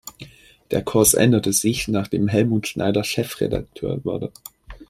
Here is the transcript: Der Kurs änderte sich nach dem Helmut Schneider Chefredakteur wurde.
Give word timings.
Der 0.71 0.81
Kurs 0.81 1.13
änderte 1.13 1.53
sich 1.53 1.87
nach 1.87 2.07
dem 2.07 2.27
Helmut 2.27 2.67
Schneider 2.67 3.03
Chefredakteur 3.03 4.03
wurde. 4.03 4.31